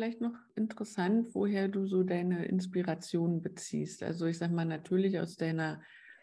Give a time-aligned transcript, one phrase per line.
[0.00, 4.02] vielleicht noch interessant, woher du so deine Inspiration beziehst.
[4.02, 5.82] Also ich sage mal natürlich aus deiner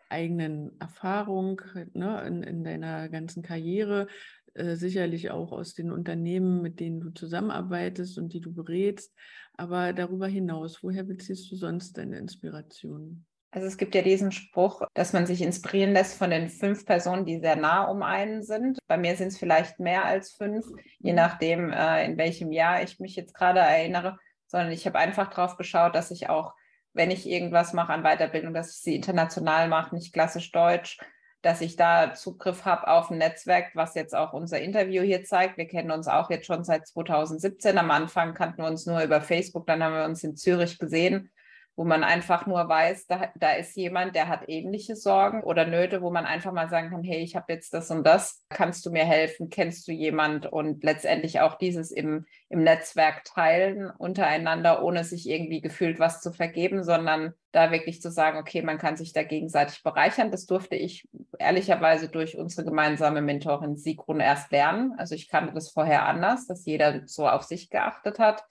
[0.09, 1.61] eigenen Erfahrung
[1.93, 4.07] ne, in, in deiner ganzen Karriere,
[4.55, 9.13] äh, sicherlich auch aus den Unternehmen, mit denen du zusammenarbeitest und die du berätst.
[9.53, 13.27] Aber darüber hinaus, woher beziehst du sonst deine Inspiration?
[13.51, 17.25] Also es gibt ja diesen Spruch, dass man sich inspirieren lässt von den fünf Personen,
[17.25, 18.77] die sehr nah um einen sind.
[18.87, 20.65] Bei mir sind es vielleicht mehr als fünf,
[20.99, 21.15] je mhm.
[21.15, 24.17] nachdem, äh, in welchem Jahr ich mich jetzt gerade erinnere.
[24.47, 26.53] Sondern ich habe einfach drauf geschaut, dass ich auch,
[26.93, 30.97] wenn ich irgendwas mache an Weiterbildung, dass ich sie international mache, nicht klassisch deutsch,
[31.41, 35.57] dass ich da Zugriff habe auf ein Netzwerk, was jetzt auch unser Interview hier zeigt.
[35.57, 37.77] Wir kennen uns auch jetzt schon seit 2017.
[37.77, 41.31] Am Anfang kannten wir uns nur über Facebook, dann haben wir uns in Zürich gesehen
[41.77, 46.01] wo man einfach nur weiß, da, da ist jemand, der hat ähnliche Sorgen oder Nöte,
[46.01, 48.91] wo man einfach mal sagen kann, hey, ich habe jetzt das und das, kannst du
[48.91, 55.03] mir helfen, kennst du jemand und letztendlich auch dieses im, im Netzwerk teilen untereinander, ohne
[55.03, 59.13] sich irgendwie gefühlt was zu vergeben, sondern da wirklich zu sagen, okay, man kann sich
[59.13, 60.31] da gegenseitig bereichern.
[60.31, 64.95] Das durfte ich ehrlicherweise durch unsere gemeinsame Mentorin Sigrun erst lernen.
[64.97, 68.43] Also ich kannte das vorher anders, dass jeder so auf sich geachtet hat,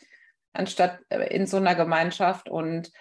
[0.53, 2.93] anstatt äh, in so einer Gemeinschaft und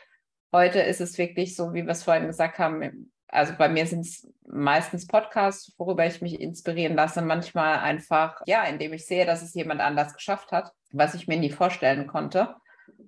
[0.55, 4.05] Heute ist es wirklich so, wie wir es vorhin gesagt haben, also bei mir sind
[4.05, 7.21] es meistens Podcasts, worüber ich mich inspirieren lasse.
[7.21, 11.35] Manchmal einfach, ja, indem ich sehe, dass es jemand anders geschafft hat, was ich mir
[11.35, 12.55] nie vorstellen konnte.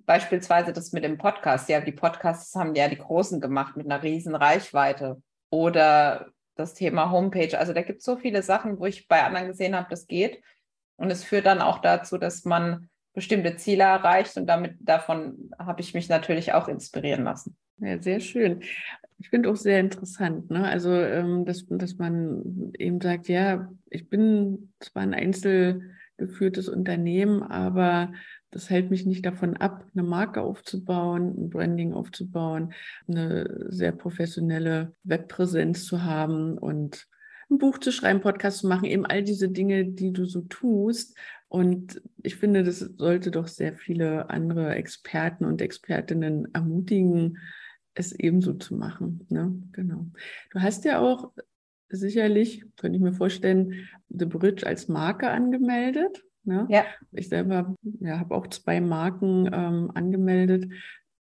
[0.04, 1.70] Beispielsweise das mit dem Podcast.
[1.70, 5.22] Ja, die Podcasts haben ja die Großen gemacht mit einer riesen Reichweite.
[5.48, 7.58] Oder das Thema Homepage.
[7.58, 10.42] Also da gibt es so viele Sachen, wo ich bei anderen gesehen habe, das geht.
[10.96, 15.80] Und es führt dann auch dazu, dass man bestimmte Ziele erreicht und damit davon habe
[15.80, 17.56] ich mich natürlich auch inspirieren lassen.
[17.78, 18.60] Ja, sehr schön.
[19.18, 20.64] Ich finde auch sehr interessant, ne?
[20.64, 28.12] Also, ähm, dass, dass man eben sagt, ja, ich bin zwar ein einzelgeführtes Unternehmen, aber
[28.52, 32.72] das hält mich nicht davon ab, eine Marke aufzubauen, ein Branding aufzubauen,
[33.08, 37.08] eine sehr professionelle Webpräsenz zu haben und
[37.50, 41.16] ein Buch zu schreiben, Podcast zu machen, eben all diese Dinge, die du so tust,
[41.48, 47.38] und ich finde, das sollte doch sehr viele andere Experten und Expertinnen ermutigen,
[47.94, 49.26] es ebenso zu machen.
[49.30, 49.54] Ne?
[49.72, 50.06] Genau.
[50.50, 51.32] Du hast ja auch
[51.88, 56.22] sicherlich, könnte ich mir vorstellen, The Bridge als Marke angemeldet.
[56.44, 56.66] Ne?
[56.68, 56.84] Ja.
[57.12, 60.70] Ich selber ja, habe auch zwei Marken ähm, angemeldet.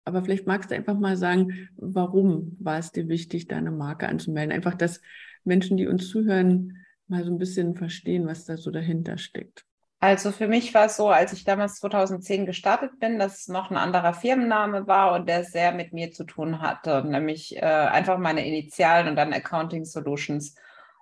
[0.05, 4.53] Aber vielleicht magst du einfach mal sagen, warum war es dir wichtig, deine Marke anzumelden?
[4.53, 5.01] Einfach, dass
[5.43, 9.67] Menschen, die uns zuhören, mal so ein bisschen verstehen, was da so dahinter steckt.
[10.05, 13.71] Also für mich war es so, als ich damals 2010 gestartet bin, dass es noch
[13.71, 18.19] ein anderer Firmenname war und der sehr mit mir zu tun hatte, nämlich äh, einfach
[18.19, 20.57] meine Initialen und dann Accounting Solutions.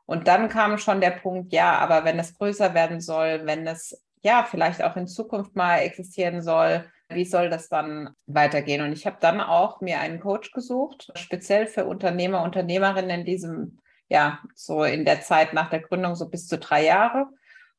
[0.07, 4.05] Und dann kam schon der Punkt, ja, aber wenn es größer werden soll, wenn es
[4.23, 8.83] ja vielleicht auch in Zukunft mal existieren soll, wie soll das dann weitergehen?
[8.83, 13.81] Und ich habe dann auch mir einen Coach gesucht, speziell für Unternehmer, Unternehmerinnen in diesem,
[14.09, 17.27] ja, so in der Zeit nach der Gründung, so bis zu drei Jahre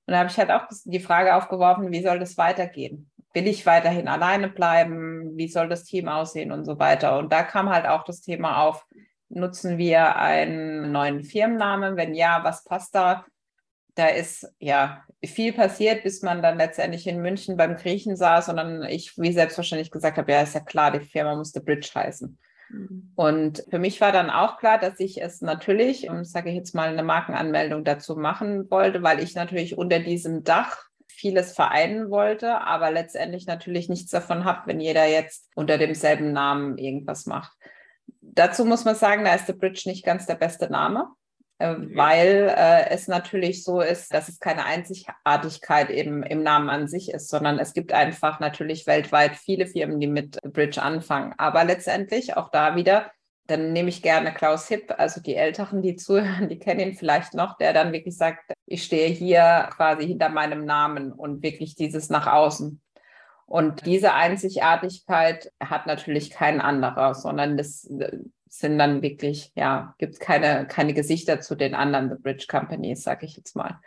[0.05, 3.09] und da habe ich halt auch die Frage aufgeworfen, wie soll das weitergehen?
[3.33, 5.37] Will ich weiterhin alleine bleiben?
[5.37, 7.17] Wie soll das Team aussehen und so weiter?
[7.17, 8.85] Und da kam halt auch das Thema auf,
[9.29, 11.95] nutzen wir einen neuen Firmennamen?
[11.95, 13.25] Wenn ja, was passt da?
[13.95, 18.57] Da ist ja viel passiert, bis man dann letztendlich in München beim Griechen saß und
[18.57, 22.37] dann ich wie selbstverständlich gesagt habe, ja, ist ja klar, die Firma musste Bridge heißen.
[22.73, 23.11] Mhm.
[23.16, 26.89] Und für mich war dann auch klar, dass ich es natürlich, sage ich jetzt mal,
[26.89, 32.91] eine Markenanmeldung dazu machen wollte, weil ich natürlich unter diesem Dach vieles vereinen wollte, aber
[32.91, 37.53] letztendlich natürlich nichts davon habe, wenn jeder jetzt unter demselben Namen irgendwas macht.
[38.19, 41.07] Dazu muss man sagen, da ist The Bridge nicht ganz der beste Name.
[41.59, 46.88] Äh, weil äh, es natürlich so ist, dass es keine Einzigartigkeit im, im Namen an
[46.88, 51.33] sich ist, sondern es gibt einfach natürlich weltweit viele Firmen, die mit Bridge anfangen.
[51.38, 53.11] Aber letztendlich auch da wieder,
[53.47, 57.33] dann nehme ich gerne Klaus Hipp, also die Älteren, die zuhören, die kennen ihn vielleicht
[57.33, 62.09] noch, der dann wirklich sagt, ich stehe hier quasi hinter meinem Namen und wirklich dieses
[62.09, 62.81] nach außen.
[63.45, 67.88] Und diese Einzigartigkeit hat natürlich kein anderer, sondern das
[68.59, 73.25] sind dann wirklich, ja, gibt keine, keine Gesichter zu den anderen The Bridge Companies, sage
[73.25, 73.79] ich jetzt mal.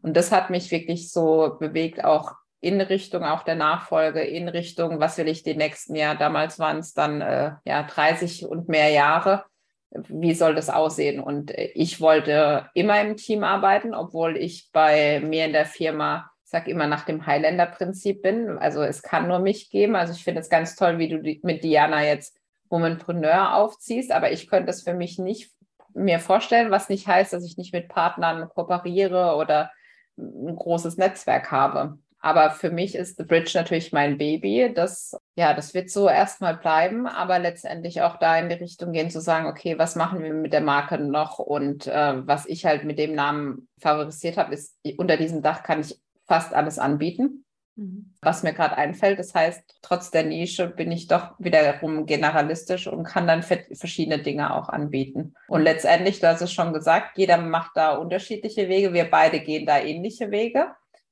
[0.00, 5.00] Und das hat mich wirklich so bewegt, auch in Richtung auch der Nachfolge, in Richtung,
[5.00, 8.88] was will ich die nächsten Jahr, damals waren es dann äh, ja 30 und mehr
[8.88, 9.44] Jahre.
[9.90, 11.20] Wie soll das aussehen?
[11.20, 16.70] Und ich wollte immer im Team arbeiten, obwohl ich bei mir in der Firma, sage
[16.70, 18.58] immer nach dem Highlander-Prinzip bin.
[18.58, 19.94] Also es kann nur mich geben.
[19.94, 22.36] Also ich finde es ganz toll, wie du mit Diana jetzt
[22.68, 25.52] Womanpreneur aufziehst, aber ich könnte es für mich nicht
[25.94, 29.70] mir vorstellen, was nicht heißt, dass ich nicht mit Partnern kooperiere oder
[30.18, 31.98] ein großes Netzwerk habe.
[32.20, 34.72] Aber für mich ist The Bridge natürlich mein Baby.
[34.74, 39.10] Das, ja, das wird so erstmal bleiben, aber letztendlich auch da in die Richtung gehen
[39.10, 41.38] zu sagen, okay, was machen wir mit der Marke noch?
[41.38, 45.80] Und äh, was ich halt mit dem Namen favorisiert habe, ist, unter diesem Dach kann
[45.80, 47.45] ich fast alles anbieten.
[47.76, 48.14] Mhm.
[48.22, 53.04] Was mir gerade einfällt, das heißt, trotz der Nische bin ich doch wiederum generalistisch und
[53.04, 55.34] kann dann verschiedene Dinge auch anbieten.
[55.48, 58.94] Und letztendlich, du hast es schon gesagt, jeder macht da unterschiedliche Wege.
[58.94, 60.68] Wir beide gehen da ähnliche Wege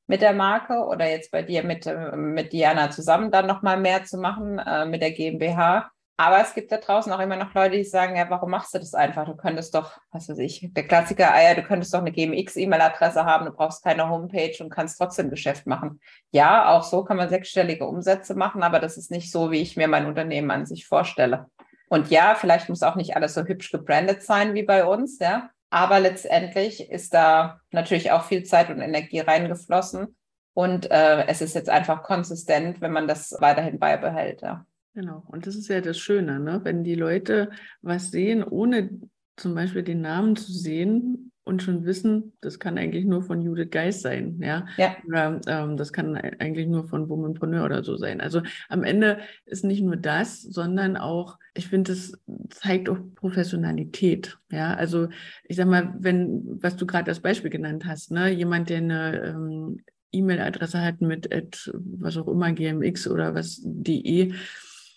[0.07, 4.05] mit der Marke oder jetzt bei dir mit, äh, mit Diana zusammen dann nochmal mehr
[4.05, 5.91] zu machen äh, mit der GmbH.
[6.17, 8.79] Aber es gibt da draußen auch immer noch Leute, die sagen, ja, warum machst du
[8.79, 9.27] das einfach?
[9.27, 13.25] Du könntest doch, was weiß ich, der Klassiker, ah ja, du könntest doch eine GMX-E-Mail-Adresse
[13.25, 16.01] haben, du brauchst keine Homepage und kannst trotzdem Geschäft machen.
[16.31, 19.77] Ja, auch so kann man sechsstellige Umsätze machen, aber das ist nicht so, wie ich
[19.77, 21.47] mir mein Unternehmen an sich vorstelle.
[21.89, 25.51] Und ja, vielleicht muss auch nicht alles so hübsch gebrandet sein wie bei uns, ja.
[25.71, 30.17] Aber letztendlich ist da natürlich auch viel Zeit und Energie reingeflossen.
[30.53, 34.43] Und äh, es ist jetzt einfach konsistent, wenn man das weiterhin beibehält.
[34.43, 34.65] Ja.
[34.95, 36.61] Genau, und das ist ja das Schöne, ne?
[36.63, 37.51] wenn die Leute
[37.83, 38.91] was sehen, ohne
[39.37, 43.71] zum Beispiel den Namen zu sehen und schon wissen, das kann eigentlich nur von Judith
[43.71, 44.67] Geist sein, ja.
[44.77, 44.97] ja.
[45.07, 48.21] Oder ähm, das kann eigentlich nur von Womanpreneur oder so sein.
[48.21, 52.17] Also am Ende ist nicht nur das, sondern auch, ich finde, es
[52.51, 54.39] zeigt auch Professionalität.
[54.51, 55.09] Ja, also
[55.45, 59.23] ich sag mal, wenn, was du gerade als Beispiel genannt hast, ne, jemand, der eine
[59.25, 59.81] ähm,
[60.13, 64.33] E-Mail-Adresse hat mit at, was auch immer, gmx oder was de,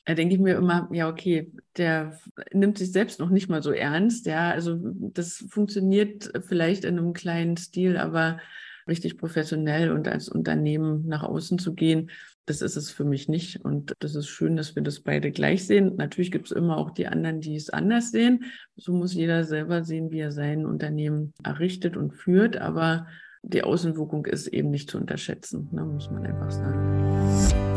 [0.08, 2.18] da denke ich mir immer, ja, okay, der
[2.54, 4.26] nimmt sich selbst noch nicht mal so ernst.
[4.26, 8.40] Ja, also das funktioniert vielleicht in einem kleinen Stil, aber
[8.88, 12.10] richtig professionell und als Unternehmen nach außen zu gehen,
[12.46, 13.66] das ist es für mich nicht.
[13.66, 15.98] Und das ist schön, dass wir das beide gleich sehen.
[15.98, 18.46] Natürlich gibt es immer auch die anderen, die es anders sehen.
[18.78, 22.56] So muss jeder selber sehen, wie er sein Unternehmen errichtet und führt.
[22.56, 23.08] Aber
[23.44, 27.77] die Außenwirkung ist eben nicht zu unterschätzen, ne, muss man einfach sagen.